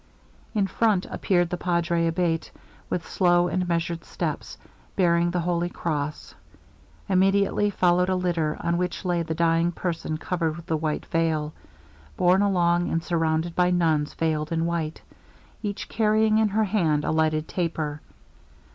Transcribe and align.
In 0.55 0.65
front 0.65 1.05
appeared 1.11 1.51
the 1.51 1.57
Padre 1.57 2.07
Abate, 2.07 2.49
with 2.89 3.07
slow 3.07 3.47
and 3.47 3.67
measured 3.67 4.03
steps, 4.03 4.57
bearing 4.95 5.29
the 5.29 5.41
holy 5.41 5.69
cross. 5.69 6.33
Immediately 7.07 7.69
followed 7.69 8.09
a 8.09 8.15
litter, 8.15 8.57
on 8.61 8.79
which 8.79 9.05
lay 9.05 9.21
the 9.21 9.35
dying 9.35 9.71
person 9.71 10.17
covered 10.17 10.55
with 10.55 10.71
a 10.71 10.75
white 10.75 11.05
veil, 11.05 11.53
borne 12.17 12.41
along 12.41 12.89
and 12.89 13.03
surrounded 13.03 13.55
by 13.55 13.69
nuns 13.69 14.15
veiled 14.15 14.51
in 14.51 14.65
white, 14.65 15.03
each 15.61 15.87
carrying 15.87 16.39
in 16.39 16.47
her 16.49 16.63
hand 16.63 17.05
a 17.05 17.11
lighted 17.11 17.47
taper. 17.47 18.01